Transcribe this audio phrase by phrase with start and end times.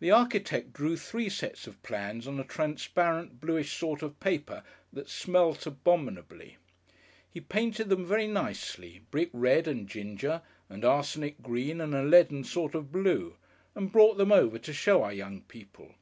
[0.00, 4.62] The architect drew three sets of plans on a transparent bluish sort of paper
[4.94, 6.56] that smelt abominably.
[7.28, 12.44] He painted them very nicely; brick red and ginger, and arsenic green and a leaden
[12.44, 13.36] sort of blue,
[13.74, 15.96] and brought them over to show our young people.